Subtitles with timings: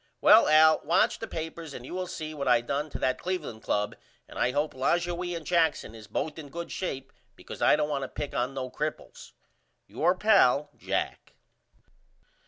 [0.19, 3.61] Well Al watch the papers and you will see what I done to that Cleveland
[3.61, 3.95] Club
[4.27, 8.01] and I hope Lajoie and Jackson is both in good shape because I don't want
[8.01, 9.33] to pick on no cripples.
[9.85, 11.35] Your pal, JACK.